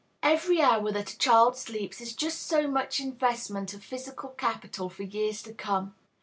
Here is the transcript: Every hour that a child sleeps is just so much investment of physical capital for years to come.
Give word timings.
Every 0.23 0.59
hour 0.63 0.91
that 0.93 1.13
a 1.13 1.17
child 1.19 1.55
sleeps 1.57 2.01
is 2.01 2.15
just 2.15 2.47
so 2.47 2.67
much 2.67 2.99
investment 2.99 3.71
of 3.75 3.83
physical 3.83 4.29
capital 4.29 4.89
for 4.89 5.03
years 5.03 5.43
to 5.43 5.53
come. 5.53 5.93